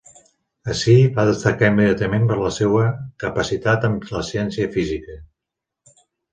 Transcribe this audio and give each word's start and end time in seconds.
Ací, 0.73 0.95
va 1.17 1.25
destacar 1.29 1.69
immediatament 1.73 2.25
per 2.33 2.39
la 2.45 2.51
seua 2.57 2.89
capacitat 3.27 3.87
amb 3.93 4.11
la 4.17 4.25
ciència 4.33 4.75
física. 4.81 5.23